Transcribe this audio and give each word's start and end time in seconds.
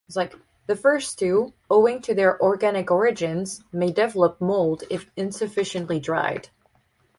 The 0.65 0.75
first 0.75 1.19
two, 1.19 1.53
owing 1.69 2.01
to 2.01 2.15
their 2.15 2.41
organic 2.41 2.89
origins, 2.89 3.63
may 3.71 3.91
develop 3.91 4.41
mold 4.41 4.83
if 4.89 5.05
insufficiently 5.15 5.99
dried. 5.99 6.49